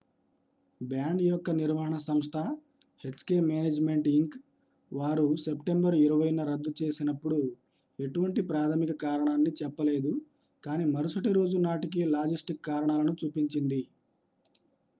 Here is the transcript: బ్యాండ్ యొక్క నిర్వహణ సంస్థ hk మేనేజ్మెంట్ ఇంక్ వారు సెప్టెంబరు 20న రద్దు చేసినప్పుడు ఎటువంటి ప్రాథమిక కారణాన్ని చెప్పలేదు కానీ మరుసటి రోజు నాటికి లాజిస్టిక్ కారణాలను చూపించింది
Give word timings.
బ్యాండ్ 0.81 1.21
యొక్క 1.23 1.51
నిర్వహణ 1.57 1.95
సంస్థ 2.05 2.35
hk 3.01 3.27
మేనేజ్మెంట్ 3.49 4.07
ఇంక్ 4.11 4.35
వారు 4.91 5.25
సెప్టెంబరు 5.43 5.97
20న 5.99 6.45
రద్దు 6.49 6.71
చేసినప్పుడు 6.79 7.37
ఎటువంటి 7.99 8.43
ప్రాథమిక 8.49 8.93
కారణాన్ని 9.05 9.53
చెప్పలేదు 9.61 10.13
కానీ 10.63 10.87
మరుసటి 10.95 11.33
రోజు 11.39 11.59
నాటికి 11.67 12.01
లాజిస్టిక్ 12.15 12.67
కారణాలను 12.71 13.15
చూపించింది 13.21 13.81